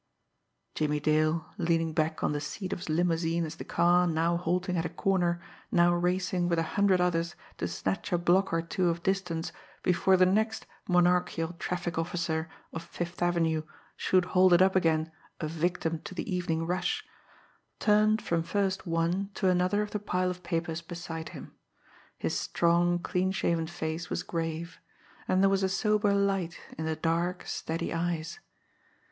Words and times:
Jimmie 0.73 0.99
Dale, 0.99 1.53
leaning 1.59 1.93
back 1.93 2.23
on 2.23 2.31
the 2.31 2.41
seat 2.41 2.73
of 2.73 2.79
his 2.79 2.89
limousine 2.89 3.45
as 3.45 3.57
the 3.57 3.63
car, 3.63 4.07
now 4.07 4.35
halting 4.35 4.75
at 4.75 4.83
a 4.83 4.89
corner, 4.89 5.39
now 5.71 5.93
racing 5.93 6.49
with 6.49 6.57
a 6.57 6.63
hundred 6.73 6.99
others 6.99 7.35
to 7.59 7.67
snatch 7.67 8.11
a 8.11 8.17
block 8.17 8.51
or 8.51 8.63
two 8.63 8.89
of 8.89 9.03
distance 9.03 9.51
before 9.83 10.17
the 10.17 10.25
next 10.25 10.65
monarchial 10.89 11.53
traffic 11.59 11.99
officer 11.99 12.49
of 12.73 12.81
Fifth 12.81 13.21
Avenue 13.21 13.61
should 13.95 14.25
hold 14.25 14.53
it 14.53 14.61
up 14.63 14.75
again 14.75 15.11
a 15.39 15.47
victim 15.47 15.99
to 15.99 16.15
the 16.15 16.35
evening 16.35 16.65
rush, 16.65 17.05
turned 17.79 18.23
from 18.23 18.41
first 18.41 18.87
one 18.87 19.29
to 19.35 19.49
another 19.49 19.83
of 19.83 19.91
the 19.91 19.99
pile 19.99 20.31
of 20.31 20.41
papers 20.41 20.81
beside 20.81 21.29
him. 21.29 21.53
His 22.17 22.35
strong, 22.39 22.97
clean 22.97 23.31
shaven 23.31 23.67
face 23.67 24.09
was 24.09 24.23
grave; 24.23 24.79
and 25.27 25.43
there 25.43 25.47
was 25.51 25.61
a 25.61 25.69
sober 25.69 26.11
light 26.15 26.59
in 26.75 26.85
the 26.85 26.95
dark, 26.95 27.43
steady 27.45 27.93
eyes. 27.93 28.39